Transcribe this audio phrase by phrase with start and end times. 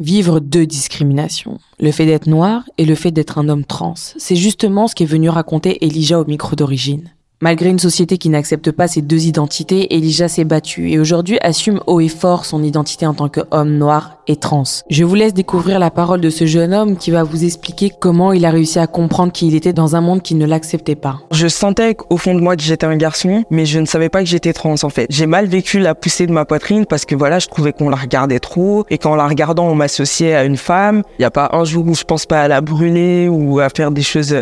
[0.00, 3.94] Vivre deux discriminations, le fait d'être noir et le fait d'être un homme trans.
[3.94, 7.12] C'est justement ce qu'est venu raconter Elijah au micro d'origine.
[7.44, 11.78] Malgré une société qui n'accepte pas ces deux identités, Elijah s'est battu et aujourd'hui assume
[11.86, 14.62] haut et fort son identité en tant qu'homme noir et trans.
[14.88, 18.32] Je vous laisse découvrir la parole de ce jeune homme qui va vous expliquer comment
[18.32, 21.18] il a réussi à comprendre qu'il était dans un monde qui ne l'acceptait pas.
[21.32, 24.20] Je sentais au fond de moi que j'étais un garçon, mais je ne savais pas
[24.20, 25.06] que j'étais trans en fait.
[25.10, 27.96] J'ai mal vécu la poussée de ma poitrine parce que voilà, je trouvais qu'on la
[27.96, 31.02] regardait trop et qu'en la regardant, on m'associait à une femme.
[31.18, 33.68] Il n'y a pas un jour où je pense pas à la brûler ou à
[33.68, 34.34] faire des choses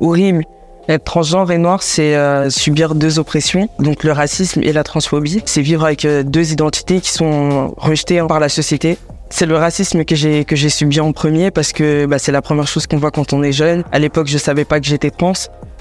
[0.00, 0.44] horribles.
[0.88, 5.42] Être transgenre et noir, c'est euh, subir deux oppressions, donc le racisme et la transphobie.
[5.44, 8.98] C'est vivre avec euh, deux identités qui sont rejetées par la société.
[9.28, 12.42] C'est le racisme que j'ai que j'ai subi en premier parce que bah, c'est la
[12.42, 13.82] première chose qu'on voit quand on est jeune.
[13.90, 15.32] À l'époque, je savais pas que j'étais trans.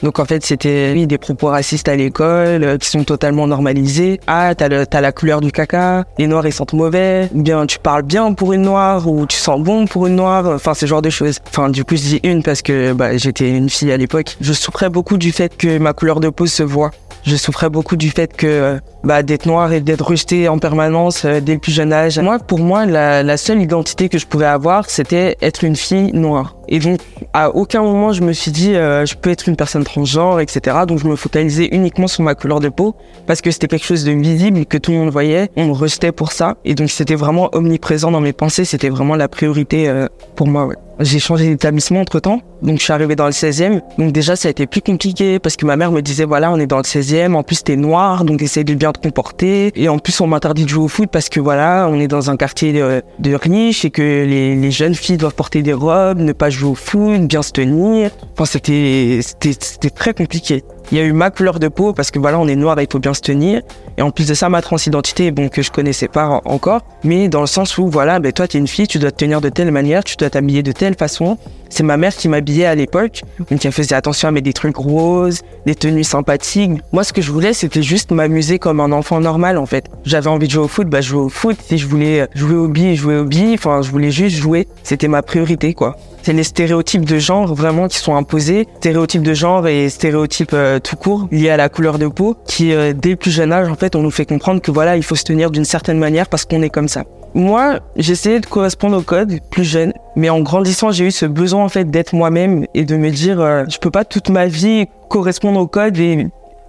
[0.05, 4.19] Donc en fait, c'était des propos racistes à l'école euh, qui sont totalement normalisés.
[4.27, 8.03] Ah, t'as la couleur du caca, les noirs ils sentent mauvais, ou bien tu parles
[8.03, 11.09] bien pour une noire, ou tu sens bon pour une noire, enfin ce genre de
[11.09, 11.39] choses.
[11.47, 14.37] Enfin du coup je dis une parce que bah, j'étais une fille à l'époque.
[14.41, 16.91] Je souffrais beaucoup du fait que ma couleur de peau se voit.
[17.25, 21.39] Je souffrais beaucoup du fait que bah, d'être noir et d'être rejeté en permanence euh,
[21.39, 22.19] dès le plus jeune âge.
[22.19, 26.11] Moi, pour moi, la, la seule identité que je pouvais avoir, c'était être une fille
[26.13, 26.55] noire.
[26.67, 26.99] Et donc,
[27.33, 30.77] à aucun moment, je me suis dit, euh, je peux être une personne transgenre, etc.
[30.87, 34.03] Donc, je me focalisais uniquement sur ma couleur de peau parce que c'était quelque chose
[34.03, 35.49] de visible que tout le monde voyait.
[35.55, 36.57] On me rejetait pour ça.
[36.63, 38.65] Et donc, c'était vraiment omniprésent dans mes pensées.
[38.65, 40.67] C'était vraiment la priorité euh, pour moi.
[40.67, 40.75] Ouais.
[40.99, 42.41] J'ai changé d'établissement entre temps.
[42.61, 43.81] Donc, je suis arrivé dans le 16e.
[43.97, 46.57] Donc, déjà, ça a été plus compliqué parce que ma mère me disait, voilà, on
[46.57, 47.33] est dans le 16e.
[47.33, 48.23] En plus, t'es noir.
[48.23, 49.71] Donc, essaye de bien te comporter.
[49.75, 52.29] Et en plus, on m'interdit de jouer au foot parce que voilà, on est dans
[52.29, 56.19] un quartier de, de riche et que les, les jeunes filles doivent porter des robes,
[56.19, 58.11] ne pas jouer au foot, bien se tenir.
[58.33, 60.63] Enfin, c'était, c'était, c'était très compliqué.
[60.91, 62.83] Il y a eu ma couleur de peau parce que voilà, on est noir et
[62.83, 63.61] il faut bien se tenir.
[63.97, 66.81] Et en plus de ça, ma transidentité, bon, que je connaissais pas encore.
[67.03, 69.41] Mais dans le sens où, voilà, ben, toi, t'es une fille, tu dois te tenir
[69.41, 71.37] de telle manière, tu dois t'habiller de telle façon.
[71.69, 73.23] C'est ma mère qui m'habillait à l'époque.
[73.49, 76.71] Donc, elle faisait attention à mettre des trucs roses, des tenues sympathiques.
[76.93, 79.85] Moi, ce que je voulais, c'était juste m'amuser comme un enfant normal, en fait.
[80.05, 81.57] J'avais envie de jouer au foot, bah, jouer au foot.
[81.67, 83.55] Si je voulais jouer au billes, jouer au billes.
[83.55, 84.67] Enfin, je voulais juste jouer.
[84.83, 85.97] C'était ma priorité, quoi.
[86.25, 90.74] C'est les stéréotypes de genre vraiment qui sont imposés, stéréotypes de genre et stéréotypes euh,
[90.79, 93.69] tout court liés à la couleur de peau, qui euh, dès le plus jeune âge
[93.69, 96.27] en fait on nous fait comprendre que voilà il faut se tenir d'une certaine manière
[96.27, 97.03] parce qu'on est comme ça.
[97.33, 101.63] Moi j'essayais de correspondre au code plus jeune, mais en grandissant j'ai eu ce besoin
[101.63, 104.85] en fait d'être moi-même et de me dire euh, je peux pas toute ma vie
[105.09, 106.27] correspondre au code et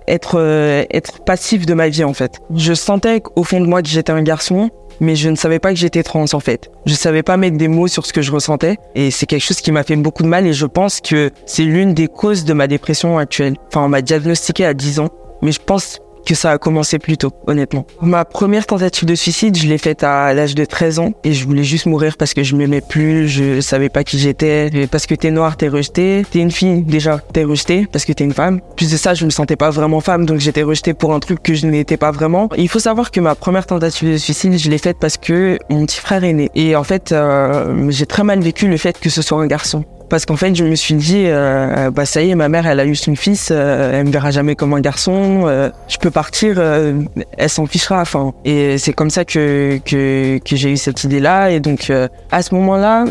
[0.08, 2.40] être euh, être passif de ma vie en fait.
[2.54, 4.70] Je sentais au fond de moi que j'étais un garçon
[5.00, 6.70] mais je ne savais pas que j'étais trans en fait.
[6.86, 9.60] Je savais pas mettre des mots sur ce que je ressentais et c'est quelque chose
[9.60, 12.52] qui m'a fait beaucoup de mal et je pense que c'est l'une des causes de
[12.52, 13.56] ma dépression actuelle.
[13.68, 15.08] Enfin, on m'a diagnostiqué à 10 ans,
[15.42, 17.86] mais je pense que ça a commencé plus tôt, honnêtement.
[18.02, 21.46] Ma première tentative de suicide, je l'ai faite à l'âge de 13 ans et je
[21.46, 24.70] voulais juste mourir parce que je m'aimais plus, je savais pas qui j'étais.
[24.90, 26.26] Parce que t'es noir, t'es rejeté.
[26.30, 28.60] T'es une fille, déjà, t'es rejeté parce que t'es une femme.
[28.76, 31.42] Plus de ça, je me sentais pas vraiment femme, donc j'étais rejeté pour un truc
[31.42, 32.48] que je n'étais pas vraiment.
[32.56, 35.86] Il faut savoir que ma première tentative de suicide, je l'ai faite parce que mon
[35.86, 36.50] petit frère est né.
[36.54, 39.84] Et en fait, euh, j'ai très mal vécu le fait que ce soit un garçon.
[40.08, 42.78] Parce qu'en fait, je me suis dit, euh, bah ça y est, ma mère, elle
[42.80, 45.44] a eu son fils, euh, elle me verra jamais comme un garçon.
[45.46, 47.02] euh, je peux partir, euh,
[47.36, 48.00] elle s'en fichera.
[48.02, 51.50] Enfin, et c'est comme ça que que, que j'ai eu cette idée-là.
[51.50, 53.04] Et donc, euh, à ce moment-là,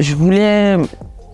[0.00, 0.76] je voulais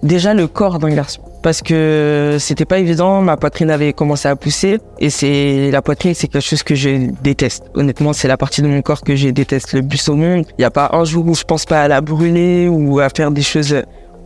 [0.02, 1.22] déjà le corps d'un garçon.
[1.40, 6.12] Parce que c'était pas évident, ma poitrine avait commencé à pousser et c'est la poitrine,
[6.12, 7.62] c'est quelque chose que je déteste.
[7.74, 10.44] Honnêtement, c'est la partie de mon corps que je déteste le plus au monde.
[10.58, 13.08] Il y a pas un jour où je pense pas à la brûler ou à
[13.08, 13.76] faire des choses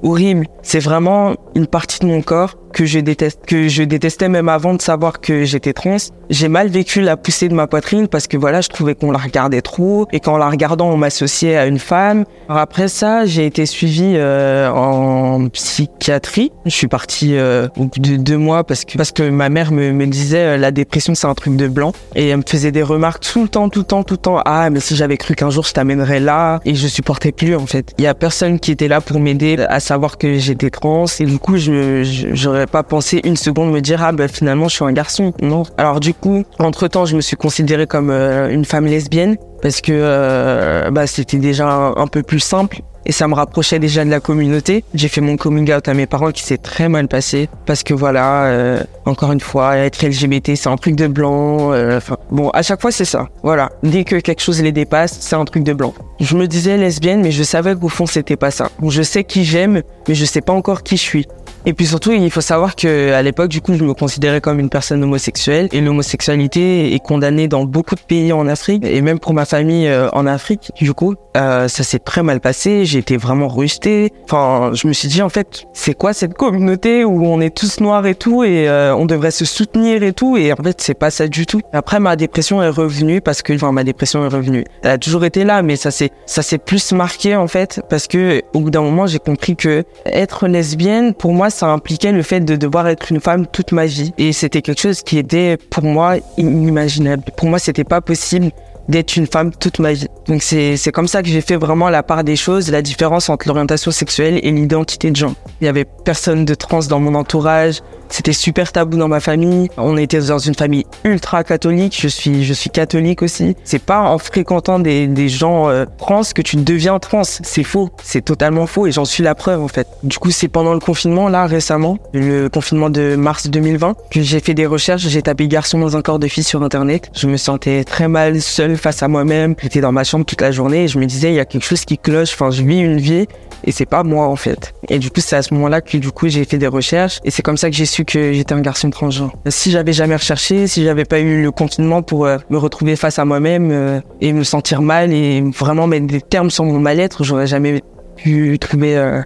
[0.02, 0.46] horribles.
[0.62, 4.74] C'est vraiment une partie de mon corps que je déteste, que je détestais même avant
[4.74, 5.96] de savoir que j'étais trans.
[6.30, 9.18] J'ai mal vécu la poussée de ma poitrine parce que voilà, je trouvais qu'on la
[9.18, 12.24] regardait trop et qu'en la regardant, on m'associait à une femme.
[12.48, 16.50] Alors après ça, j'ai été suivie euh, en psychiatrie.
[16.64, 19.72] Je suis partie euh, au bout de deux mois parce que parce que ma mère
[19.72, 22.72] me, me disait euh, la dépression c'est un truc de blanc et elle me faisait
[22.72, 24.40] des remarques tout le temps, tout le temps, tout le temps.
[24.46, 27.66] Ah mais si j'avais cru qu'un jour je t'amènerais là et je supportais plus en
[27.66, 27.92] fait.
[27.98, 31.06] Il y a personne qui était là pour m'aider à savoir que j'étais trans
[31.42, 34.92] coup je j'aurais pas pensé une seconde me dire ah ben finalement je suis un
[34.92, 35.34] garçon.
[35.42, 35.64] Non.
[35.76, 39.80] Alors du coup entre temps je me suis considérée comme euh, une femme lesbienne parce
[39.80, 44.04] que euh, bah, c'était déjà un, un peu plus simple et ça me rapprochait déjà
[44.04, 44.84] de la communauté.
[44.94, 47.94] J'ai fait mon coming out à mes parents qui s'est très mal passé parce que
[47.94, 51.72] voilà, euh, encore une fois, être LGBT c'est un truc de blanc.
[51.72, 53.28] euh, Enfin bon, à chaque fois c'est ça.
[53.42, 55.94] Voilà, dès que quelque chose les dépasse, c'est un truc de blanc.
[56.20, 58.68] Je me disais lesbienne, mais je savais qu'au fond c'était pas ça.
[58.86, 61.26] Je sais qui j'aime, mais je sais pas encore qui je suis.
[61.64, 64.58] Et puis surtout, il faut savoir que à l'époque, du coup, je me considérais comme
[64.58, 69.18] une personne homosexuelle et l'homosexualité est condamnée dans beaucoup de pays en Afrique et même
[69.20, 70.72] pour ma famille euh, en Afrique.
[70.80, 72.84] Du coup, euh, ça s'est très mal passé.
[72.98, 74.12] Été vraiment rejeté.
[74.24, 77.80] Enfin, je me suis dit en fait, c'est quoi cette communauté où on est tous
[77.80, 80.94] noirs et tout et euh, on devrait se soutenir et tout et en fait, c'est
[80.94, 81.60] pas ça du tout.
[81.72, 84.64] Après ma dépression est revenue parce que enfin ma dépression est revenue.
[84.82, 88.06] Elle a toujours été là mais ça s'est ça s'est plus marqué en fait parce
[88.06, 92.22] que au bout d'un moment, j'ai compris que être lesbienne pour moi, ça impliquait le
[92.22, 95.56] fait de devoir être une femme toute ma vie et c'était quelque chose qui était
[95.56, 97.24] pour moi inimaginable.
[97.36, 98.50] Pour moi, c'était pas possible
[98.88, 100.06] d'être une femme toute ma vie.
[100.26, 103.48] Donc c'est comme ça que j'ai fait vraiment la part des choses, la différence entre
[103.48, 105.34] l'orientation sexuelle et l'identité de genre.
[105.60, 107.80] Il y avait personne de trans dans mon entourage,
[108.12, 109.70] c'était super tabou dans ma famille.
[109.78, 111.98] On était dans une famille ultra catholique.
[111.98, 113.56] Je suis, je suis catholique aussi.
[113.64, 117.22] C'est pas en fréquentant des, gens euh, trans que tu deviens trans.
[117.24, 117.88] C'est faux.
[118.02, 119.88] C'est totalement faux et j'en suis la preuve en fait.
[120.02, 124.40] Du coup, c'est pendant le confinement là récemment, le confinement de mars 2020, que j'ai
[124.40, 125.08] fait des recherches.
[125.08, 127.10] J'ai tapé garçon dans un corps de fille sur internet.
[127.16, 129.54] Je me sentais très mal seul face à moi-même.
[129.62, 131.64] J'étais dans ma chambre toute la journée et je me disais il y a quelque
[131.64, 132.34] chose qui cloche.
[132.34, 133.26] Enfin, je vis une vie
[133.64, 134.74] et c'est pas moi en fait.
[134.88, 137.30] Et du coup, c'est à ce moment-là que du coup j'ai fait des recherches et
[137.30, 139.32] c'est comme ça que j'ai su que j'étais un garçon transgenre.
[139.48, 143.18] Si j'avais jamais recherché, si j'avais pas eu le confinement pour euh, me retrouver face
[143.18, 147.24] à moi-même euh, et me sentir mal et vraiment mettre des termes sur mon mal-être,
[147.24, 147.82] j'aurais jamais
[148.16, 149.22] pu trouver euh,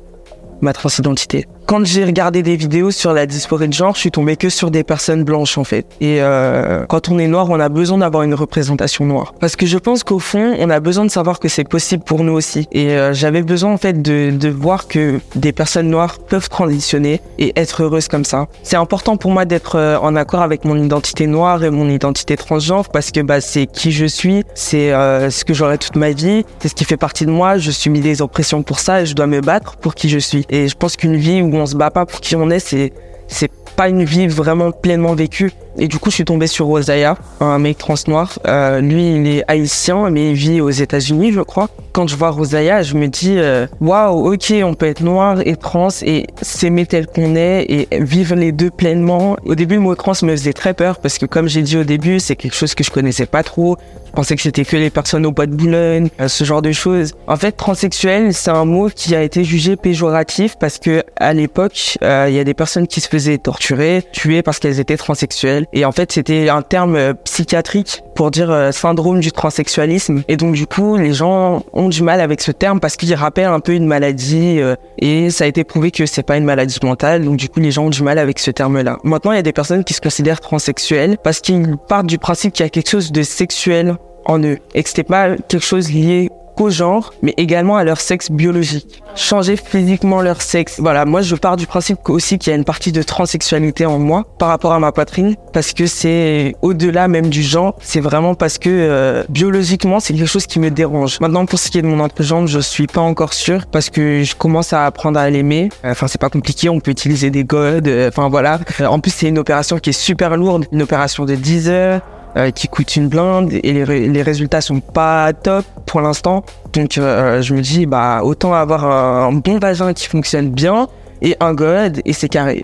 [0.60, 4.36] ma transidentité quand j'ai regardé des vidéos sur la dysphorie de genre, je suis tombé
[4.36, 5.84] que sur des personnes blanches en fait.
[6.00, 9.34] Et euh, quand on est noir, on a besoin d'avoir une représentation noire.
[9.40, 12.22] Parce que je pense qu'au fond, on a besoin de savoir que c'est possible pour
[12.22, 12.68] nous aussi.
[12.70, 17.20] Et euh, j'avais besoin en fait de, de voir que des personnes noires peuvent transitionner
[17.38, 18.46] et être heureuses comme ça.
[18.62, 22.36] C'est important pour moi d'être euh, en accord avec mon identité noire et mon identité
[22.36, 26.10] transgenre parce que bah, c'est qui je suis, c'est euh, ce que j'aurai toute ma
[26.10, 27.58] vie, c'est ce qui fait partie de moi.
[27.58, 30.18] Je suis mis des oppressions pour ça et je dois me battre pour qui je
[30.18, 30.44] suis.
[30.48, 32.92] Et je pense qu'une vie où on se bat pas pour qui on est, c'est
[33.28, 35.52] c'est pas une vie vraiment pleinement vécue.
[35.78, 38.38] Et du coup, je suis tombé sur Rosaya, un mec trans noir.
[38.46, 41.68] Euh, lui, il est haïtien, mais il vit aux États-Unis, je crois.
[41.92, 45.56] Quand je vois Rosaya, je me dis, euh, waouh, ok, on peut être noir et
[45.56, 49.36] trans et s'aimer tel qu'on est et vivre les deux pleinement.
[49.44, 51.84] Au début, le mot trans me faisait très peur parce que, comme j'ai dit au
[51.84, 53.76] début, c'est quelque chose que je connaissais pas trop.
[54.06, 56.72] Je pensais que c'était que les personnes au bois de Boulogne, euh, ce genre de
[56.72, 57.12] choses.
[57.26, 61.98] En fait, transsexuel, c'est un mot qui a été jugé péjoratif parce que à l'époque,
[62.00, 65.65] il y a des personnes qui se faisaient torturer, tuer parce qu'elles étaient transsexuelles.
[65.72, 70.22] Et en fait, c'était un terme euh, psychiatrique pour dire euh, syndrome du transsexualisme.
[70.28, 73.46] Et donc, du coup, les gens ont du mal avec ce terme parce qu'il rappelle
[73.46, 74.60] un peu une maladie.
[74.60, 77.24] euh, et ça a été prouvé que c'est pas une maladie mentale.
[77.24, 78.98] Donc, du coup, les gens ont du mal avec ce terme-là.
[79.04, 82.52] Maintenant, il y a des personnes qui se considèrent transsexuelles parce qu'ils partent du principe
[82.52, 85.90] qu'il y a quelque chose de sexuel en eux et que c'était pas quelque chose
[85.92, 89.02] lié qu'au genre, mais également à leur sexe biologique.
[89.14, 90.76] Changer physiquement leur sexe.
[90.78, 93.86] Voilà, moi je pars du principe qu'au- aussi qu'il y a une partie de transsexualité
[93.86, 98.00] en moi par rapport à ma poitrine, parce que c'est au-delà même du genre, c'est
[98.00, 101.20] vraiment parce que euh, biologiquement c'est quelque chose qui me dérange.
[101.20, 104.22] Maintenant pour ce qui est de mon entrejambe, je suis pas encore sûr parce que
[104.24, 105.68] je commence à apprendre à l'aimer.
[105.84, 108.58] Enfin c'est pas compliqué, on peut utiliser des godes, euh, enfin voilà.
[108.88, 112.00] En plus c'est une opération qui est super lourde, une opération de 10 heures
[112.36, 116.44] euh, qui coûte une blinde et les, les résultats sont pas top pour l'instant.
[116.72, 120.88] Donc euh, je me dis bah autant avoir un, un bon vagin qui fonctionne bien
[121.22, 122.62] et un god et c'est carré.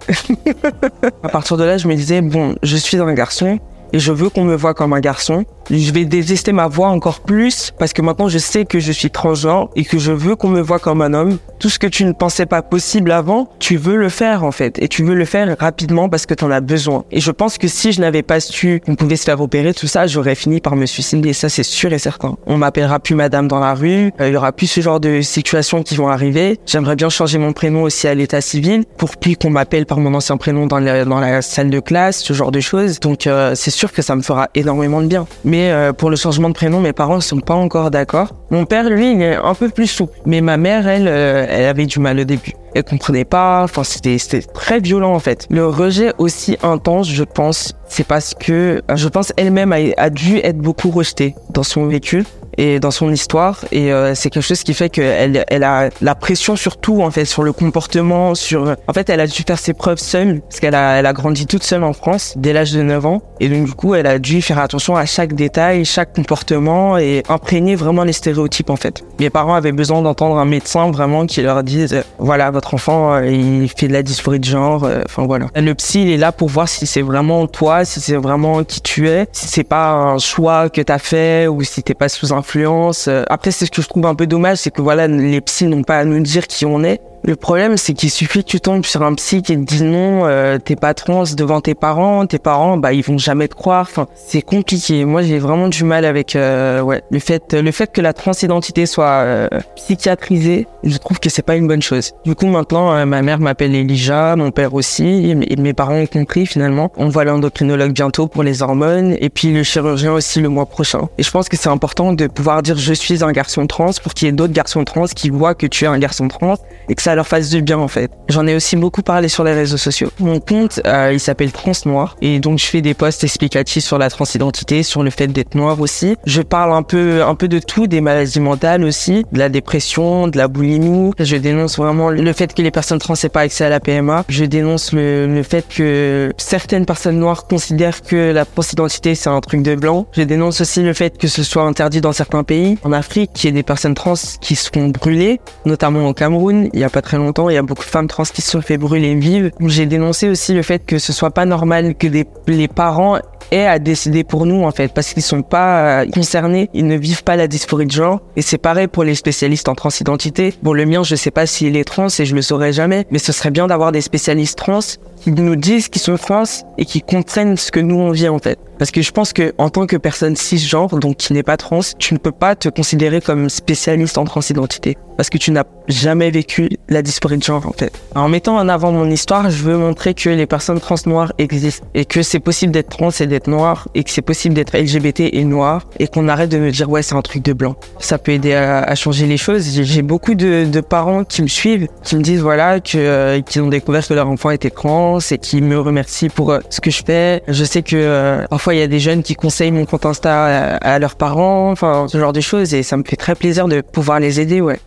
[1.22, 3.58] à partir de là, je me disais bon, je suis un garçon
[3.92, 5.44] et je veux qu'on me voit comme un garçon.
[5.70, 9.11] Je vais détester ma voix encore plus parce que maintenant je sais que je suis
[9.11, 11.38] transgenre et que je veux qu'on me voit comme un homme.
[11.59, 14.82] Tout ce que tu ne pensais pas possible avant, tu veux le faire en fait
[14.82, 17.05] et tu veux le faire rapidement parce que tu en as besoin.
[17.10, 19.86] Et je pense que si je n'avais pas su qu'on pouvait se faire opérer tout
[19.86, 22.36] ça, j'aurais fini par me suicider, ça c'est sûr et certain.
[22.46, 25.20] On m'appellera plus madame dans la rue, euh, il y aura plus ce genre de
[25.20, 26.58] situations qui vont arriver.
[26.67, 30.15] J'aimerais bien changer mon prénom aussi à l'état civil pour plus qu'on m'appelle par mon
[30.15, 33.01] ancien prénom dans la, dans la salle de classe, ce genre de choses.
[33.01, 35.27] Donc euh, c'est sûr que ça me fera énormément de bien.
[35.53, 38.35] Mais euh, pour le changement de prénom, mes parents ne sont pas encore d'accord.
[38.51, 40.19] Mon père, lui, il est un peu plus souple.
[40.25, 42.55] Mais ma mère, elle, euh, elle avait du mal au début.
[42.75, 43.63] Elle comprenait pas.
[43.63, 44.17] Enfin, c'était
[44.55, 45.47] très violent en fait.
[45.51, 50.09] Le rejet aussi intense, je pense, c'est parce que euh, je pense elle-même a, a
[50.09, 52.25] dû être beaucoup rejetée dans son vécu
[52.59, 53.65] et dans son histoire.
[53.73, 57.11] Et euh, c'est quelque chose qui fait qu'elle elle a la pression sur tout en
[57.11, 60.61] fait sur le comportement sur en fait elle a dû faire ses preuves seule parce
[60.61, 63.23] qu'elle a elle a grandi toute seule en France dès l'âge de 9 ans.
[63.41, 67.23] Et donc du coup elle a dû faire attention à chaque détail chaque comportement et
[67.29, 69.03] imprégner vraiment les stéréotypes en fait.
[69.19, 73.15] Mes parents avaient besoin d'entendre un médecin vraiment qui leur dise euh, voilà votre enfant
[73.15, 75.47] euh, il fait de la dysphorie de genre euh, enfin voilà.
[75.55, 78.81] Le psy il est là pour voir si c'est vraiment toi si c'est vraiment qui
[78.81, 82.32] tu es si c'est pas un choix que t'as fait ou si t'es pas sous
[82.43, 83.08] influence.
[83.08, 85.67] Euh, après c'est ce que je trouve un peu dommage c'est que voilà les psys
[85.67, 88.60] n'ont pas à nous dire qui on est Le problème, c'est qu'il suffit que tu
[88.60, 92.26] tombes sur un psy qui te dit non, euh, t'es pas trans devant tes parents,
[92.26, 93.86] tes parents, bah ils vont jamais te croire.
[93.88, 95.05] Enfin, c'est compliqué.
[95.05, 98.86] Moi, j'ai vraiment du mal avec euh, ouais le fait le fait que la transidentité
[98.86, 100.67] soit euh, psychiatrisée.
[100.82, 102.10] Je trouve que c'est pas une bonne chose.
[102.24, 106.06] Du coup, maintenant, euh, ma mère m'appelle Elijah, mon père aussi, et mes parents ont
[106.06, 106.91] compris finalement.
[106.96, 111.08] On voit l'endocrinologue bientôt pour les hormones, et puis le chirurgien aussi le mois prochain.
[111.19, 114.12] Et je pense que c'est important de pouvoir dire je suis un garçon trans pour
[114.12, 116.56] qu'il y ait d'autres garçons trans qui voient que tu es un garçon trans
[116.88, 118.10] et que ça leur fasse du bien en fait.
[118.28, 120.10] J'en ai aussi beaucoup parlé sur les réseaux sociaux.
[120.19, 123.98] Mon compte, euh, il s'appelle Trans Noir et donc je fais des posts explicatifs sur
[123.98, 126.16] la transidentité, sur le fait d'être noir aussi.
[126.26, 130.28] Je parle un peu, un peu de tout, des maladies mentales aussi, de la dépression,
[130.28, 131.12] de la boulimie.
[131.19, 134.24] Je dénonce vraiment le fait que les personnes trans n'aient pas accès à la PMA.
[134.28, 139.62] Je dénonce le, fait que certaines personnes noires considèrent que la transidentité c'est un truc
[139.62, 140.06] de blanc.
[140.12, 142.78] Je dénonce aussi le fait que ce soit interdit dans certains pays.
[142.84, 146.69] En Afrique, qu'il y ait des personnes trans qui se font brûler, notamment au Cameroun
[146.72, 148.51] il y a pas très longtemps, il y a beaucoup de femmes trans qui se
[148.51, 149.51] sont fait brûler vives.
[149.61, 153.19] J'ai dénoncé aussi le fait que ce soit pas normal que des, les parents
[153.51, 156.96] aient à décider pour nous en fait, parce qu'ils sont pas euh, concernés, ils ne
[156.96, 158.20] vivent pas la dysphorie de genre.
[158.37, 160.55] Et c'est pareil pour les spécialistes en transidentité.
[160.63, 163.19] Bon, le mien, je sais pas s'il est trans et je le saurai jamais, mais
[163.19, 164.81] ce serait bien d'avoir des spécialistes trans
[165.22, 166.44] qui nous disent qu'ils sont trans
[166.79, 168.58] et qui comprennent ce que nous on vit en fait.
[168.79, 171.81] Parce que je pense que en tant que personne cisgenre, donc qui n'est pas trans,
[171.99, 174.96] tu ne peux pas te considérer comme spécialiste en transidentité.
[175.17, 177.93] Parce que tu n'as jamais vécu la dysphorie de genre en fait.
[178.17, 181.87] En mettant en avant mon histoire, je veux montrer que les personnes trans noires existent
[181.94, 185.20] et que c'est possible d'être trans et d'être noir et que c'est possible d'être LGBT
[185.32, 187.77] et noir et qu'on arrête de me dire ouais c'est un truc de blanc.
[187.98, 189.81] Ça peut aider à, changer les choses.
[189.82, 193.62] J'ai beaucoup de, de, parents qui me suivent, qui me disent voilà que euh, qu'ils
[193.62, 196.91] ont découvert que leur enfant était trans et qui me remercient pour euh, ce que
[196.91, 197.43] je fais.
[197.48, 200.44] Je sais que euh, parfois il y a des jeunes qui conseillent mon compte Insta
[200.44, 203.67] à, à leurs parents, enfin ce genre de choses et ça me fait très plaisir
[203.69, 204.79] de pouvoir les aider ouais.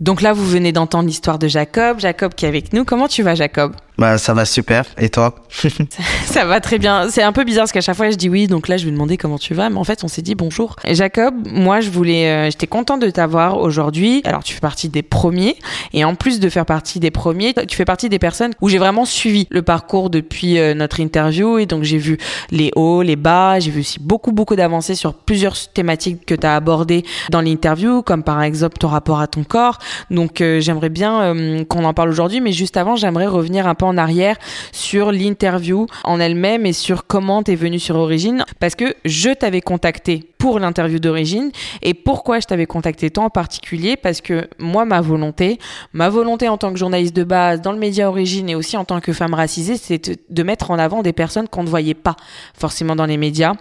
[0.00, 2.00] Donc là, vous venez d'entendre l'histoire de Jacob.
[2.00, 2.84] Jacob qui est avec nous.
[2.84, 3.74] Comment tu vas, Jacob?
[3.98, 4.84] Bah, ça va super.
[4.98, 5.34] Et toi
[6.26, 7.08] Ça va très bien.
[7.08, 8.46] C'est un peu bizarre parce qu'à chaque fois, je dis oui.
[8.46, 9.70] Donc là, je vais demander comment tu vas.
[9.70, 10.76] Mais en fait, on s'est dit bonjour.
[10.84, 14.20] Jacob, moi, je voulais, euh, j'étais content de t'avoir aujourd'hui.
[14.24, 15.56] Alors, tu fais partie des premiers.
[15.94, 18.78] Et en plus de faire partie des premiers, tu fais partie des personnes où j'ai
[18.78, 21.58] vraiment suivi le parcours depuis euh, notre interview.
[21.58, 22.18] Et donc, j'ai vu
[22.50, 23.58] les hauts, les bas.
[23.60, 28.02] J'ai vu aussi beaucoup, beaucoup d'avancées sur plusieurs thématiques que tu as abordées dans l'interview,
[28.02, 29.78] comme par exemple ton rapport à ton corps.
[30.10, 32.42] Donc, euh, j'aimerais bien euh, qu'on en parle aujourd'hui.
[32.42, 34.36] Mais juste avant, j'aimerais revenir un peu en arrière
[34.72, 38.44] sur l'interview en elle-même et sur comment tu es venu sur Origine.
[38.60, 41.50] Parce que je t'avais contacté pour l'interview d'origine.
[41.82, 43.96] Et pourquoi je t'avais contacté toi en particulier?
[43.96, 45.58] Parce que moi, ma volonté,
[45.92, 48.84] ma volonté en tant que journaliste de base dans le média Origine et aussi en
[48.84, 52.16] tant que femme racisée, c'est de mettre en avant des personnes qu'on ne voyait pas
[52.56, 53.54] forcément dans les médias.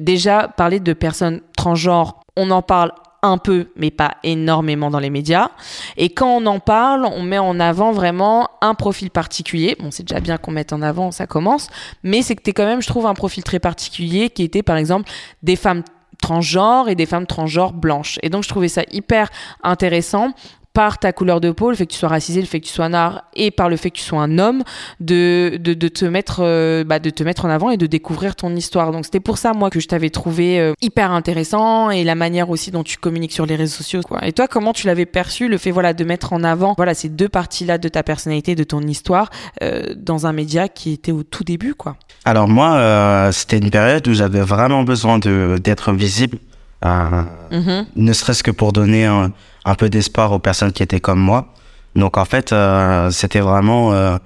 [0.00, 5.10] Déjà, parler de personnes transgenres, on en parle un peu, mais pas énormément dans les
[5.10, 5.50] médias.
[5.96, 9.76] Et quand on en parle, on met en avant vraiment un profil particulier.
[9.78, 11.68] Bon, c'est déjà bien qu'on mette en avant, ça commence,
[12.02, 15.10] mais c'est que quand même, je trouve, un profil très particulier qui était, par exemple,
[15.42, 15.82] des femmes
[16.20, 18.18] transgenres et des femmes transgenres blanches.
[18.22, 19.30] Et donc, je trouvais ça hyper
[19.62, 20.32] intéressant
[20.72, 22.72] par ta couleur de peau, le fait que tu sois racisé, le fait que tu
[22.72, 24.62] sois noir et par le fait que tu sois un homme,
[25.00, 28.36] de, de, de te mettre euh, bah, de te mettre en avant et de découvrir
[28.36, 28.90] ton histoire.
[28.90, 32.48] Donc c'était pour ça moi que je t'avais trouvé euh, hyper intéressant et la manière
[32.48, 34.00] aussi dont tu communiques sur les réseaux sociaux.
[34.02, 34.26] Quoi.
[34.26, 37.10] Et toi, comment tu l'avais perçu le fait voilà de mettre en avant voilà ces
[37.10, 39.30] deux parties là de ta personnalité, de ton histoire
[39.62, 41.96] euh, dans un média qui était au tout début quoi?
[42.24, 46.38] Alors moi, c'était une période où j'avais vraiment besoin d'être visible.
[46.84, 47.86] Mhm.
[47.94, 49.32] ne serait-ce que pour donner un,
[49.64, 51.54] un peu d'espoir aux personnes qui étaient comme moi.
[51.94, 54.16] Donc en fait, euh, c'était vraiment, euh,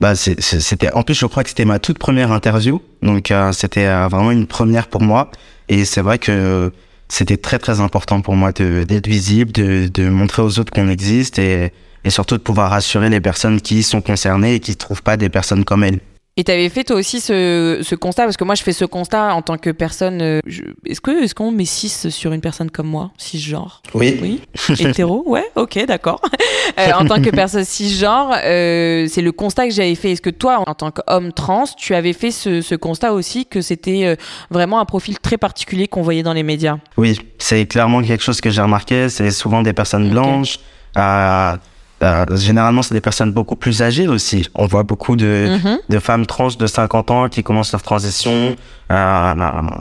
[0.00, 0.92] bah c'était.
[0.92, 4.30] En plus, je crois que c'était ma toute première interview, donc euh, c'était euh, vraiment
[4.30, 5.30] une première pour moi.
[5.68, 6.72] Et c'est vrai que
[7.08, 11.38] c'était très très important pour moi d'être visible, de, de montrer aux autres qu'on existe
[11.38, 11.72] et,
[12.04, 15.28] et surtout de pouvoir rassurer les personnes qui sont concernées et qui trouvent pas des
[15.28, 16.00] personnes comme elles.
[16.38, 18.24] Et t'avais fait toi aussi ce, ce constat?
[18.24, 20.22] Parce que moi je fais ce constat en tant que personne.
[20.22, 24.18] euh, je- Est-ce que est-ce qu'on met 6 sur une personne comme moi, cisgenre Oui.
[24.22, 24.40] Oui.
[24.80, 26.20] Hétéro, ouais, ok, d'accord.
[26.78, 30.12] Euh, en tant que personne cisgenre, euh, c'est le constat que j'avais fait.
[30.12, 33.60] Est-ce que toi, en tant qu'homme trans, tu avais fait ce, ce constat aussi que
[33.60, 34.16] c'était euh,
[34.48, 36.78] vraiment un profil très particulier qu'on voyait dans les médias?
[36.96, 39.10] Oui, c'est clairement quelque chose que j'ai remarqué.
[39.10, 40.58] C'est souvent des personnes blanches.
[40.96, 41.56] euh,
[42.02, 44.48] euh, généralement, c'est des personnes beaucoup plus âgées aussi.
[44.54, 45.78] On voit beaucoup de, Mhm.
[45.88, 48.56] de femmes trans de 50 ans qui commencent leur transition.
[48.90, 49.34] euh,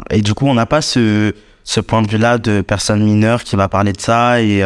[0.10, 3.56] et du coup, on n'a pas ce, ce point de vue-là de personnes mineures qui
[3.56, 4.63] va parler de ça et,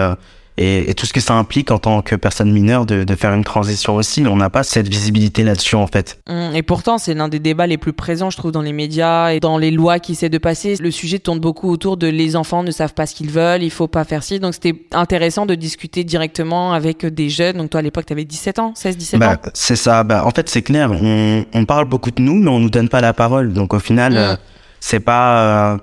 [0.59, 3.33] euh, et, tout ce que ça implique en tant que personne mineure de, de faire
[3.33, 4.25] une transition aussi.
[4.25, 6.19] On n'a pas cette visibilité là-dessus en fait.
[6.29, 9.31] Mmh, et pourtant, c'est l'un des débats les plus présents, je trouve, dans les médias
[9.31, 10.75] et dans les lois qui essaient de passer.
[10.79, 13.71] Le sujet tourne beaucoup autour de les enfants ne savent pas ce qu'ils veulent, il
[13.71, 14.39] faut pas faire ci.
[14.39, 17.57] Donc c'était intéressant de discuter directement avec des jeunes.
[17.57, 20.03] Donc toi, à l'époque, tu avais 17 ans, 16, 17 bah, ans C'est ça.
[20.03, 20.91] Bah, en fait, c'est clair.
[20.91, 23.53] On, on, parle beaucoup de nous, mais on nous donne pas la parole.
[23.53, 24.17] Donc au final, mmh.
[24.17, 24.35] euh,
[24.79, 25.73] c'est pas.
[25.73, 25.77] Euh,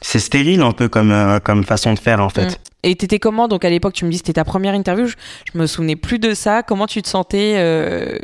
[0.00, 2.46] c'est stérile un peu comme, euh, comme façon de faire en fait.
[2.46, 2.67] Mmh.
[2.84, 5.06] Et t'étais comment Donc à l'époque, tu me dis c'était ta première interview.
[5.06, 6.62] Je, me souvenais plus de ça.
[6.62, 8.16] Comment tu te sentais euh,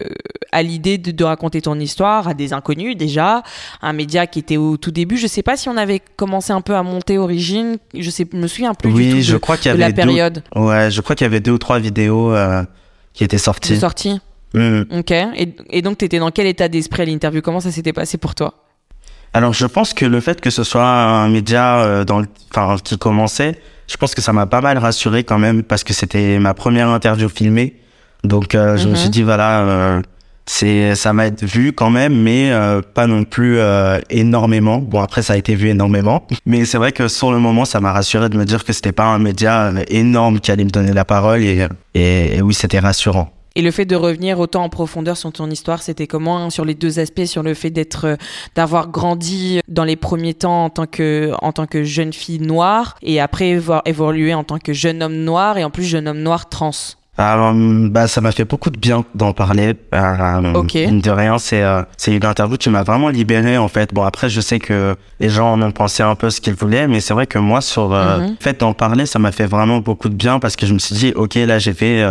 [0.52, 3.42] à l'idée de, raconter ton histoire à des inconnus déjà,
[3.82, 5.16] un média qui était au tout début.
[5.16, 7.78] Je sais pas si on avait commencé un peu à monter Origine.
[7.99, 10.44] Je sais, me souviens plus oui, du tout je crois qu'il y avait la période.
[10.54, 12.62] ouais, je crois qu'il y avait deux ou trois vidéos euh,
[13.12, 13.76] qui étaient sorties.
[13.76, 14.20] Sorties.
[14.54, 14.82] Mmh.
[14.99, 15.11] Ok.
[15.11, 17.42] Et, et donc t'étais dans quel état d'esprit à l'interview?
[17.42, 18.54] Comment ça s'était passé pour toi?
[19.37, 22.96] Alors, je pense que le fait que ce soit un média euh, dans, enfin, qui
[22.96, 26.54] commençait, je pense que ça m'a pas mal rassuré quand même parce que c'était ma
[26.54, 27.76] première interview filmée.
[28.22, 29.12] Donc, euh, je me suis mhm.
[29.12, 30.02] dit voilà, euh,
[30.46, 32.52] c'est, ça m'a été vu quand même, mais
[32.94, 33.58] pas non plus
[34.10, 34.78] énormément.
[34.78, 37.80] Bon, après, ça a été vu énormément, mais c'est vrai que sur le moment, ça
[37.80, 40.92] m'a rassuré de me dire que c'était pas un média énorme qui allait me donner
[40.92, 43.30] la parole et, et oui, c'était rassurant.
[43.56, 46.64] Et le fait de revenir autant en profondeur sur ton histoire, c'était comment hein, sur
[46.64, 48.16] les deux aspects, sur le fait d'être, euh,
[48.54, 52.96] d'avoir grandi dans les premiers temps en tant que, en tant que jeune fille noire
[53.02, 56.20] et après avoir évolué en tant que jeune homme noir et en plus jeune homme
[56.20, 56.73] noir trans?
[57.20, 59.75] Euh, bah, ça m'a fait beaucoup de bien d'en parler.
[59.94, 60.73] Euh, ok.
[60.73, 63.94] De rien, c'est euh, c'est une interview qui m'a vraiment libéré en fait.
[63.94, 66.88] Bon après, je sais que les gens en ont pensé un peu ce qu'ils voulaient,
[66.88, 68.30] mais c'est vrai que moi sur euh, mhm.
[68.30, 70.78] le fait d'en parler, ça m'a fait vraiment beaucoup de bien parce que je me
[70.78, 72.04] suis dit, ok, là j'ai fait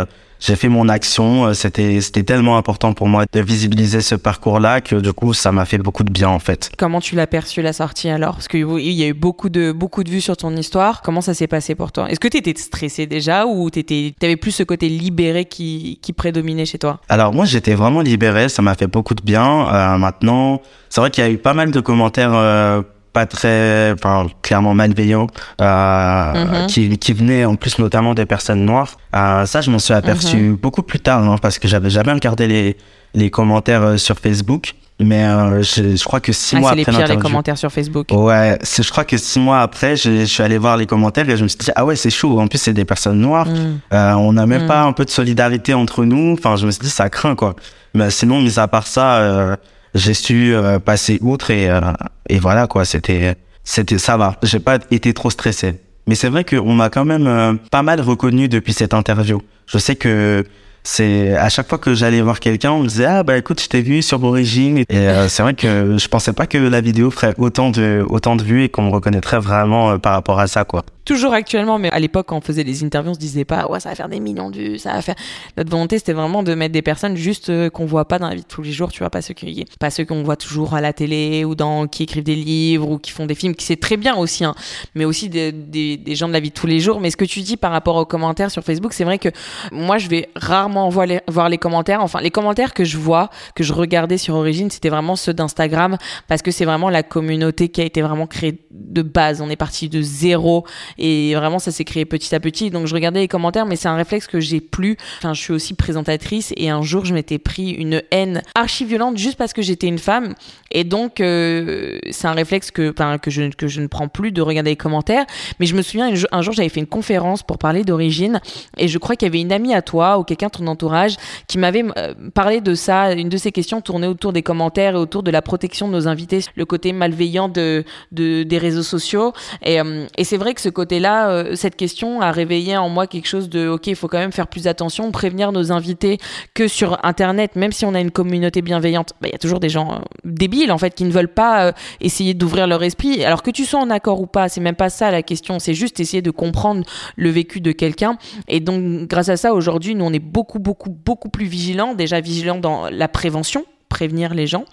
[0.44, 1.46] j'ai fait mon action.
[1.46, 5.52] Euh, c'était c'était tellement important pour moi de visibiliser ce parcours-là que du coup ça
[5.52, 6.70] m'a fait beaucoup de bien en fait.
[6.76, 8.34] Comment tu l'as perçu la sortie alors?
[8.34, 11.02] Parce qu'il y a eu beaucoup de beaucoup de vues sur ton histoire.
[11.02, 12.10] Comment ça s'est passé pour toi?
[12.10, 16.12] Est-ce que tu étais stressé déjà ou tu avais plus ce côté libéré qui, qui
[16.12, 17.00] prédominait chez toi?
[17.08, 18.48] Alors moi j'étais vraiment libéré.
[18.48, 19.68] Ça m'a fait beaucoup de bien.
[19.72, 20.60] Euh, maintenant
[20.90, 22.34] c'est vrai qu'il y a eu pas mal de commentaires.
[22.34, 22.82] Euh,
[23.14, 25.28] pas très, enfin, clairement malveillant,
[25.60, 26.66] euh, mhm.
[26.66, 28.98] qui, qui venait en plus notamment des personnes noires.
[29.16, 30.56] Euh, ça, je m'en suis aperçu mhm.
[30.56, 32.76] beaucoup plus tard, hein, parce que j'avais jamais regardé les,
[33.14, 34.74] les commentaires euh, sur Facebook.
[35.00, 37.72] Mais euh, je, je, crois que six ah, mois après les pires les commentaires sur
[37.72, 38.06] Facebook.
[38.12, 41.36] Ouais, je crois que six mois après, je, je, suis allé voir les commentaires et
[41.36, 42.38] je me suis dit ah ouais c'est chaud.
[42.38, 43.48] En plus c'est des personnes noires.
[43.48, 43.80] Mm.
[43.92, 44.68] Euh, on n'a même mm.
[44.68, 46.34] pas un peu de solidarité entre nous.
[46.34, 47.56] Enfin je me suis dit ça craint quoi.
[47.92, 49.56] Mais sinon mis à part ça, euh,
[49.94, 51.80] j'ai su euh, passer outre et, euh,
[52.28, 54.36] et voilà quoi, c'était, c'était, ça va.
[54.42, 55.80] J'ai pas été trop stressé.
[56.06, 59.40] Mais c'est vrai qu'on m'a quand même euh, pas mal reconnu depuis cette interview.
[59.66, 60.44] Je sais que
[60.82, 63.68] c'est à chaque fois que j'allais voir quelqu'un, on me disait ah bah écoute, je
[63.68, 67.32] t'ai vu sur Origine et c'est vrai que je pensais pas que la vidéo ferait
[67.38, 70.84] autant de autant de vues et qu'on me reconnaîtrait vraiment par rapport à ça quoi
[71.04, 73.80] toujours actuellement, mais à l'époque, quand on faisait des interviews, on se disait pas, ouais,
[73.80, 75.14] ça va faire des millions de vues, ça va faire.
[75.56, 78.34] Notre volonté, c'était vraiment de mettre des personnes juste euh, qu'on voit pas dans la
[78.34, 80.74] vie de tous les jours, tu vois, pas ceux qui, pas ceux qu'on voit toujours
[80.74, 83.64] à la télé ou dans, qui écrivent des livres ou qui font des films, qui
[83.64, 84.54] c'est très bien aussi, hein,
[84.94, 87.00] mais aussi des, des, gens de la vie de tous les jours.
[87.00, 89.28] Mais ce que tu dis par rapport aux commentaires sur Facebook, c'est vrai que
[89.72, 92.02] moi, je vais rarement voir les, voir les commentaires.
[92.02, 95.96] Enfin, les commentaires que je vois, que je regardais sur Origine, c'était vraiment ceux d'Instagram
[96.28, 99.40] parce que c'est vraiment la communauté qui a été vraiment créée de base.
[99.40, 100.64] On est parti de zéro
[100.98, 102.70] et vraiment, ça s'est créé petit à petit.
[102.70, 104.96] Donc, je regardais les commentaires, mais c'est un réflexe que j'ai plus.
[105.18, 109.16] Enfin, je suis aussi présentatrice et un jour, je m'étais pris une haine archi violente
[109.16, 110.34] juste parce que j'étais une femme.
[110.70, 114.42] Et donc, euh, c'est un réflexe que, que, je, que je ne prends plus de
[114.42, 115.24] regarder les commentaires.
[115.60, 118.40] Mais je me souviens, un jour, j'avais fait une conférence pour parler d'origine
[118.76, 121.16] et je crois qu'il y avait une amie à toi ou quelqu'un de ton entourage
[121.46, 123.12] qui m'avait euh, parlé de ça.
[123.12, 126.08] Une de ces questions tournait autour des commentaires et autour de la protection de nos
[126.08, 129.32] invités, le côté malveillant de, de des réseaux sociaux.
[129.62, 133.06] Et, euh, et c'est vrai que ce côté-là, euh, cette question a réveillé en moi
[133.06, 136.18] quelque chose de ok, il faut quand même faire plus attention, prévenir nos invités
[136.52, 139.60] que sur Internet, même si on a une communauté bienveillante, bah, il y a toujours
[139.60, 143.24] des gens euh, débiles en fait qui ne veulent pas euh, essayer d'ouvrir leur esprit.
[143.24, 145.74] Alors que tu sois en accord ou pas, c'est même pas ça la question, c'est
[145.74, 146.84] juste essayer de comprendre
[147.16, 148.18] le vécu de quelqu'un.
[148.46, 152.20] Et donc grâce à ça, aujourd'hui, nous on est beaucoup beaucoup beaucoup plus vigilants, déjà
[152.20, 154.64] vigilants dans la prévention prévenir les gens.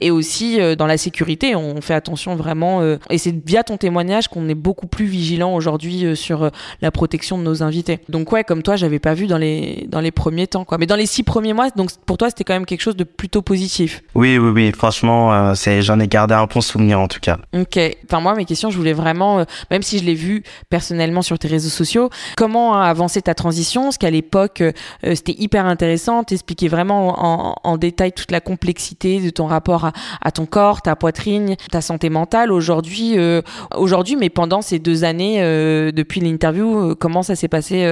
[0.00, 2.80] Et aussi euh, dans la sécurité, on fait attention vraiment.
[2.80, 6.90] Euh, et c'est via ton témoignage qu'on est beaucoup plus vigilant aujourd'hui euh, sur la
[6.92, 7.98] protection de nos invités.
[8.08, 10.78] Donc ouais, comme toi, j'avais pas vu dans les dans les premiers temps, quoi.
[10.78, 13.04] Mais dans les six premiers mois, donc pour toi, c'était quand même quelque chose de
[13.04, 14.02] plutôt positif.
[14.14, 14.72] Oui, oui, oui.
[14.72, 17.38] Franchement, c'est j'en ai gardé un bon souvenir en tout cas.
[17.52, 17.78] Ok.
[18.04, 21.48] Enfin moi, mes questions, je voulais vraiment, même si je l'ai vu personnellement sur tes
[21.48, 23.82] réseaux sociaux, comment a avancé ta transition?
[23.84, 24.62] Parce qu'à l'époque,
[25.02, 26.22] c'était hyper intéressant?
[26.22, 30.82] T'expliquais vraiment en, en détail toute la complexité complexité de ton rapport à, ton corps,
[30.82, 33.40] ta poitrine, ta santé mentale aujourd'hui, euh,
[33.74, 37.90] aujourd'hui, mais pendant ces deux années euh, depuis l'interview, comment ça s'est passé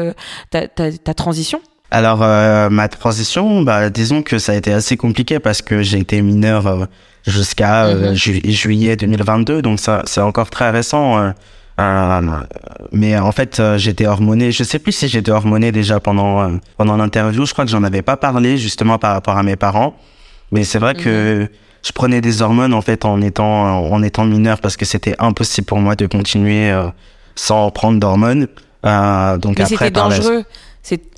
[0.51, 1.61] ta, ta, transition?
[1.91, 6.21] Alors ma transition, bah, disons que ça a été assez compliqué parce que j'ai été
[6.21, 6.89] mineur
[7.25, 8.15] jusqu'à mhm.
[8.15, 11.33] juillet 2022, donc ça c'est encore très récent.
[11.79, 12.21] Euh,
[12.93, 14.51] mais en fait, euh, j'étais hormoné.
[14.51, 17.45] Je sais plus si j'étais hormoné déjà pendant euh, pendant l'interview.
[17.45, 19.95] Je crois que j'en avais pas parlé justement par rapport à mes parents.
[20.53, 21.49] Mais c'est vrai que mhm.
[21.83, 25.67] je prenais des hormones en fait en étant en étant mineur parce que c'était impossible
[25.67, 26.73] pour moi de continuer
[27.35, 28.49] sans prendre d'hormones.
[28.83, 30.45] donc mais c'était dangereux.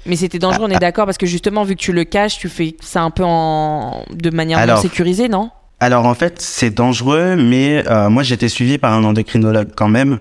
[0.06, 0.80] Mais c'était dangereux, on est ah, ah.
[0.80, 4.06] d'accord, parce que justement, vu que tu le caches, tu fais ça un peu en...
[4.10, 5.50] de manière non sécurisée, non?
[5.80, 10.18] Alors en fait, c'est dangereux, mais moi j'étais suivi par un endocrinologue quand même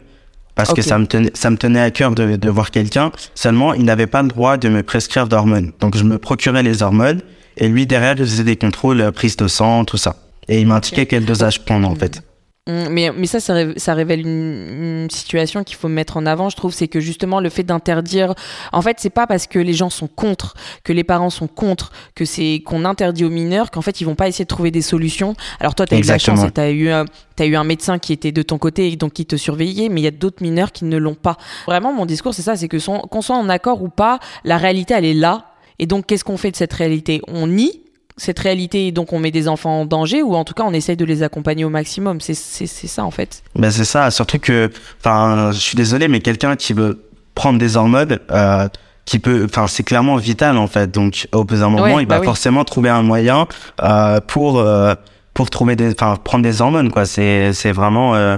[0.57, 3.11] parce que ça me tenait, ça me tenait à cœur de, de voir quelqu'un.
[3.35, 5.71] Seulement, il n'avait pas le droit de me prescrire d'hormones.
[5.79, 7.21] Donc, je me procurais les hormones
[7.57, 10.15] et lui, derrière, je faisais des contrôles, euh, prise de sang, tout ça.
[10.47, 12.21] Et il m'indiquait quel dosage prendre, en fait.
[12.67, 16.73] Mm, mais, mais ça, ça, révèle une, situation qu'il faut mettre en avant, je trouve,
[16.73, 18.33] c'est que justement le fait d'interdire,
[18.73, 21.91] en fait, c'est pas parce que les gens sont contre, que les parents sont contre,
[22.13, 24.81] que c'est qu'on interdit aux mineurs, qu'en fait ils vont pas essayer de trouver des
[24.81, 25.33] solutions.
[25.61, 27.05] Alors toi, tu as eu la chance, tu as eu, as
[27.45, 30.03] eu un médecin qui était de ton côté et donc qui te surveillait, mais il
[30.03, 31.37] y a d'autres mineurs qui ne l'ont pas.
[31.67, 34.93] Vraiment, mon discours, c'est ça, c'est que qu'on soit en accord ou pas, la réalité,
[34.93, 35.45] elle est là.
[35.79, 37.21] Et donc, qu'est-ce qu'on fait de cette réalité?
[37.27, 37.81] On nie
[38.17, 40.97] cette réalité donc on met des enfants en danger ou en tout cas on essaye
[40.97, 42.19] de les accompagner au maximum.
[42.19, 43.43] C'est ça en fait.
[43.55, 44.09] Ben c'est ça.
[44.11, 48.67] Surtout que enfin je suis désolé mais quelqu'un qui veut prendre des hormones euh,
[49.05, 50.89] qui peut enfin c'est clairement vital en fait.
[50.89, 53.47] Donc au bout d'un moment il va bah forcément trouver un moyen
[53.83, 54.95] euh, pour euh,
[55.35, 57.05] pour trouver des enfin prendre des hormones quoi.
[57.05, 58.37] C'est c'est vraiment euh,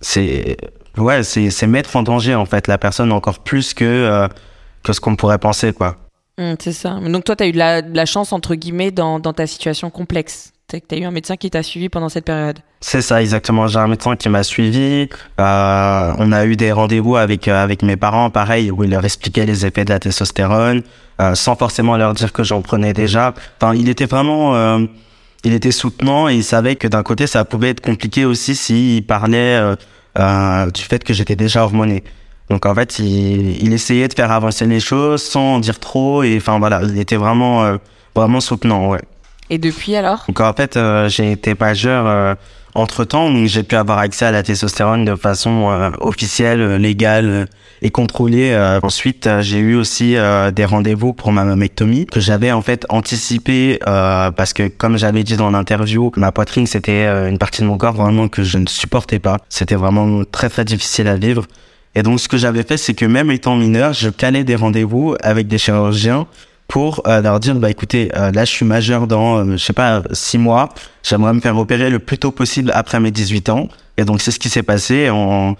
[0.00, 0.56] c'est
[0.96, 4.26] ouais c'est c'est mettre en danger en fait la personne encore plus que euh,
[4.82, 5.98] que ce qu'on pourrait penser quoi
[6.42, 6.98] Mmh, c'est ça.
[7.00, 10.52] Donc toi, tu as eu de la, chance, entre guillemets, dans, ta situation complexe.
[10.68, 12.58] Tu as eu un médecin qui t'a suivi pendant cette période.
[12.80, 13.68] C'est ça, exactement.
[13.68, 15.08] J'ai un médecin qui m'a suivi.
[15.38, 19.46] Euh, on a eu des rendez-vous avec, euh, mes parents, pareil, où il leur expliquait
[19.46, 20.82] les effets de la testostérone,
[21.20, 23.34] euh, sans forcément leur dire que j'en prenais déjà.
[23.60, 24.78] Enfin, il était vraiment...
[25.44, 29.04] il était soutenant et il savait que d'un côté, ça pouvait être compliqué aussi s'il
[29.04, 29.60] parlait
[30.16, 32.02] du fait que j'étais déjà hormoné.
[32.52, 36.22] Donc en fait, il, il, essayait de faire avancer les choses sans en dire trop.
[36.22, 37.78] Et enfin voilà, il était vraiment, euh,
[38.14, 39.00] vraiment soutenant, ouais.
[39.48, 40.24] Et depuis alors?
[40.28, 42.34] Donc en fait, euh, j'ai été majeur euh,
[42.74, 47.46] entre temps, donc j'ai pu avoir accès à la testostérone de façon officielle, légale
[47.80, 48.54] et contrôlée.
[48.82, 50.16] ensuite, j'ai eu aussi
[50.54, 55.36] des rendez-vous pour ma mammectomie que j'avais en fait anticipé parce que comme j'avais dit
[55.36, 59.18] dans l'interview, ma poitrine c'était une partie de mon corps vraiment que je ne supportais
[59.18, 59.36] pas.
[59.50, 61.44] C'était vraiment très très difficile à vivre.
[61.94, 65.14] Et donc, ce que j'avais fait, c'est que même étant mineur, je calais des rendez-vous
[65.20, 66.26] avec des chirurgiens
[66.68, 69.74] pour euh, leur dire, bah écoutez, euh, là, je suis majeur dans, euh, je sais
[69.74, 70.70] pas, six mois.
[71.02, 73.68] J'aimerais me faire opérer le plus tôt possible après mes 18 ans.
[73.98, 75.54] Et donc, c'est ce qui s'est passé en,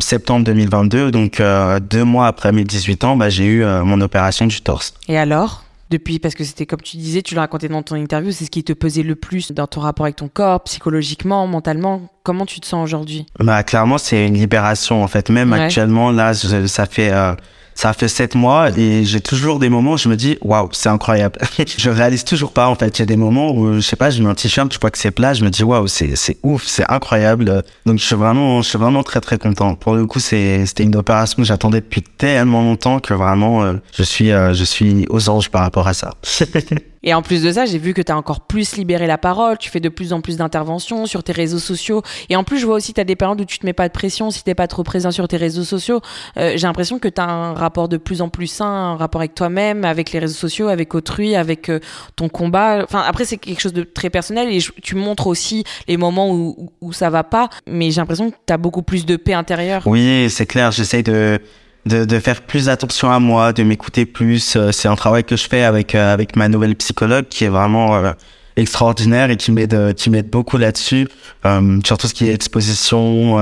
[0.00, 1.10] septembre 2022.
[1.10, 1.42] Donc,
[1.90, 4.92] deux mois après mes 18 ans, bah, j'ai eu mon opération du torse.
[5.08, 5.64] Et alors?
[5.90, 8.50] Depuis, parce que c'était comme tu disais, tu l'as raconté dans ton interview, c'est ce
[8.50, 12.02] qui te pesait le plus dans ton rapport avec ton corps, psychologiquement, mentalement.
[12.22, 13.26] Comment tu te sens aujourd'hui?
[13.38, 15.30] Bah clairement, c'est une libération en fait.
[15.30, 17.34] Même actuellement, là, ça fait euh,
[17.76, 20.88] ça fait sept mois et j'ai toujours des moments où je me dis waouh c'est
[20.88, 21.38] incroyable.
[21.78, 22.98] Je réalise toujours pas en fait.
[22.98, 24.90] Il y a des moments où je sais pas je mets un t-shirt je vois
[24.90, 27.62] que c'est plat je me dis waouh c'est c'est ouf c'est incroyable.
[27.84, 29.74] Donc je suis vraiment je suis vraiment très très content.
[29.74, 33.74] Pour le coup c'est c'était une opération que j'attendais depuis tellement longtemps que vraiment euh,
[33.94, 36.14] je suis euh, je suis aux anges par rapport à ça
[37.06, 39.56] Et en plus de ça, j'ai vu que tu as encore plus libéré la parole,
[39.58, 42.02] tu fais de plus en plus d'interventions sur tes réseaux sociaux.
[42.28, 43.86] Et en plus, je vois aussi tu as des périodes où tu te mets pas
[43.86, 46.00] de pression si t'es pas trop présent sur tes réseaux sociaux.
[46.36, 49.20] Euh, j'ai l'impression que tu as un rapport de plus en plus sain, un rapport
[49.20, 51.78] avec toi-même, avec les réseaux sociaux, avec autrui, avec euh,
[52.16, 52.82] ton combat.
[52.82, 56.70] Enfin, après, c'est quelque chose de très personnel et tu montres aussi les moments où,
[56.80, 57.50] où ça va pas.
[57.68, 59.82] Mais j'ai l'impression que tu as beaucoup plus de paix intérieure.
[59.86, 60.72] Oui, c'est clair.
[60.72, 61.40] J'essaye de
[61.86, 64.56] de, de, faire plus attention à moi, de m'écouter plus.
[64.56, 67.48] Euh, c'est un travail que je fais avec euh, avec ma nouvelle psychologue qui est
[67.48, 68.12] vraiment euh,
[68.56, 71.08] extraordinaire et qui m'aide qui m'aide beaucoup là-dessus,
[71.44, 73.38] euh, sur ce qui est exposition,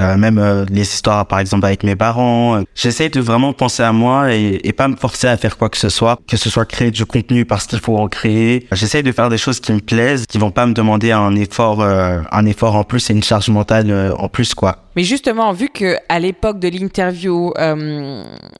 [0.00, 2.56] euh, même euh, les histoires par exemple avec mes parents.
[2.56, 5.76] Euh, j'essaie de vraiment penser à moi et, pas me forcer à faire quoi que
[5.76, 8.66] ce soit, que ce soit créer du contenu parce qu'il faut en créer.
[8.72, 11.82] J'essaie de faire des choses qui me plaisent, qui vont pas me demander un effort,
[11.82, 14.84] un effort en plus et une charge mentale en plus quoi.
[14.96, 17.52] Mais justement, vu que à l'époque de l'interview,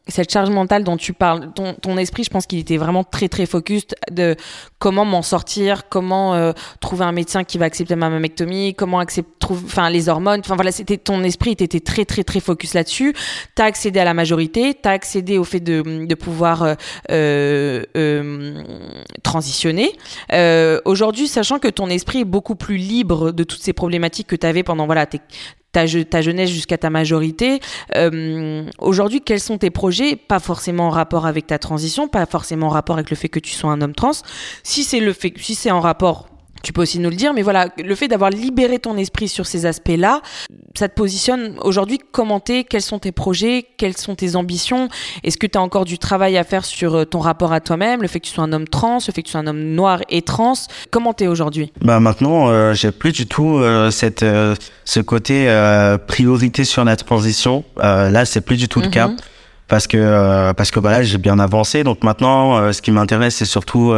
[0.09, 3.29] cette charge mentale dont tu parles, ton, ton esprit, je pense qu'il était vraiment très
[3.29, 4.37] très focus de
[4.79, 9.88] comment m'en sortir, comment trouver un médecin qui va accepter ma mammectomie, comment accepter, enfin
[9.88, 13.14] les hormones, enfin voilà, c'était ton esprit était très très très focus là-dessus.
[13.54, 16.74] T'as accédé à la majorité, t'as accédé au fait de, de pouvoir euh,
[17.10, 18.62] euh, euh
[19.22, 19.92] transitionner.
[20.84, 24.46] Aujourd'hui, sachant que ton esprit est beaucoup plus libre de toutes ces problématiques que tu
[24.46, 25.18] avais pendant voilà ta,
[25.72, 27.60] ta, jeunesse jusqu'à ta majorité.
[28.78, 30.16] Aujourd'hui, quels sont tes projets?
[30.16, 33.40] Pas forcément en rapport avec ta transition, pas forcément en rapport avec le fait que
[33.40, 34.12] tu sois un homme trans.
[34.64, 36.26] Si c'est le fait, si c'est en rapport
[36.62, 39.46] tu peux aussi nous le dire, mais voilà, le fait d'avoir libéré ton esprit sur
[39.46, 40.20] ces aspects-là,
[40.77, 44.88] ça te positionne aujourd'hui comment t'es, quels sont tes projets, quelles sont tes ambitions,
[45.25, 48.03] est-ce que tu as encore du travail à faire sur euh, ton rapport à toi-même,
[48.03, 49.61] le fait que tu sois un homme trans, le fait que tu sois un homme
[49.75, 50.55] noir et trans,
[50.90, 51.73] comment t'es aujourd'hui?
[51.83, 55.46] Bah maintenant, euh, j'ai plus du tout euh, cette euh, ce côté
[56.07, 57.64] priorité sur la transition.
[57.77, 59.16] là, c'est plus du tout le cas Mhm.
[59.68, 61.85] parce que parce que bah là, j'ai bien avancé.
[61.85, 63.94] Donc maintenant, ce qui m'intéresse, c'est surtout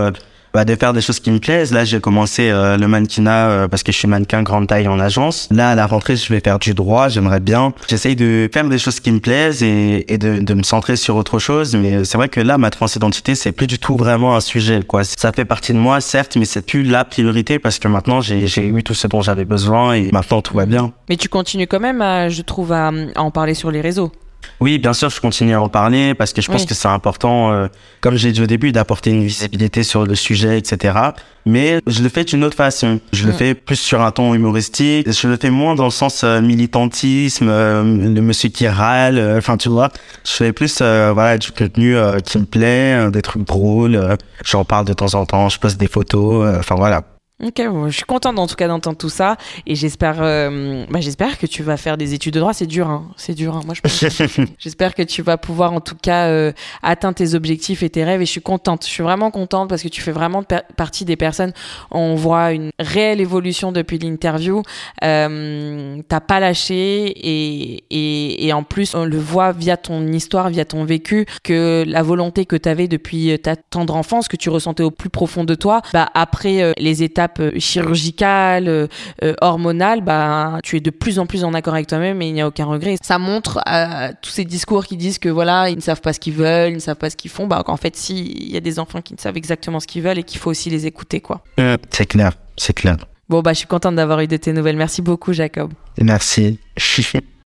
[0.54, 1.72] bah, de faire des choses qui me plaisent.
[1.72, 5.00] Là, j'ai commencé euh, le mannequinat euh, parce que je suis mannequin grande taille en
[5.00, 5.48] agence.
[5.50, 7.08] Là, à la rentrée, je vais faire du droit.
[7.08, 7.72] J'aimerais bien.
[7.88, 11.16] J'essaye de faire des choses qui me plaisent et, et de, de me centrer sur
[11.16, 11.74] autre chose.
[11.74, 14.82] Mais c'est vrai que là, ma transidentité, c'est plus du tout vraiment un sujet.
[14.86, 15.04] Quoi.
[15.04, 18.66] Ça fait partie de moi, certes, mais c'est plus la priorité parce que maintenant, j'ai
[18.66, 20.92] eu tout ce dont j'avais besoin et maintenant, tout va bien.
[21.08, 24.12] Mais tu continues quand même, à, je trouve, à en parler sur les réseaux.
[24.60, 26.66] Oui, bien sûr, je continue à en parler parce que je pense Oui.
[26.68, 27.66] que c'est important, euh,
[28.00, 30.98] comme j'ai dit au début, d'apporter une visibilité sur le sujet, etc.
[31.44, 33.00] Mais je le fais d'une autre façon.
[33.12, 33.36] Je le Mm.
[33.36, 35.10] fais plus sur un ton humoristique.
[35.10, 39.18] Je le fais moins dans le sens euh, militantisme, euh, le monsieur qui râle.
[39.18, 39.90] euh, Enfin, tu vois,
[40.24, 43.96] je fais plus euh, voilà du contenu euh, qui me plaît, euh, des trucs drôles.
[43.96, 45.48] euh, J'en parle de temps en temps.
[45.48, 46.46] Je poste des photos.
[46.46, 47.02] euh, Enfin voilà.
[47.44, 51.00] Ok, bon, je suis contente en tout cas d'entendre tout ça et j'espère, euh, bah,
[51.00, 52.52] j'espère que tu vas faire des études de droit.
[52.54, 53.10] C'est dur, hein.
[53.16, 53.56] c'est dur.
[53.56, 53.62] hein.
[53.66, 54.42] Moi, je.
[54.58, 56.52] J'espère que tu vas pouvoir en tout cas euh,
[56.84, 58.84] atteindre tes objectifs et tes rêves et je suis contente.
[58.86, 60.44] Je suis vraiment contente parce que tu fais vraiment
[60.76, 61.52] partie des personnes.
[61.90, 64.62] On voit une réelle évolution depuis l'interview.
[65.02, 70.48] Euh, T'as pas lâché et, et, et en plus on le voit via ton histoire,
[70.48, 74.48] via ton vécu que la volonté que tu avais depuis ta tendre enfance, que tu
[74.48, 78.86] ressentais au plus profond de toi, bah après euh, les étapes euh, chirurgicales, euh,
[79.22, 82.34] euh, hormonales, bah tu es de plus en plus en accord avec toi-même et il
[82.34, 82.96] n'y a aucun regret.
[83.02, 86.20] Ça montre à tous ces discours qui disent que voilà, ils ne savent pas ce
[86.20, 88.56] qu'ils veulent, ils ne savent pas ce qu'ils font, bah qu'en fait si, il y
[88.56, 90.86] a des enfants qui ne savent exactement ce qu'ils veulent et qu'il faut aussi les
[90.86, 91.42] écouter quoi.
[91.90, 92.96] c'est clair, c'est clair.
[93.28, 94.76] Bon bah je suis contente d'avoir eu de tes nouvelles.
[94.76, 95.72] Merci beaucoup Jacob.
[96.00, 96.58] Merci.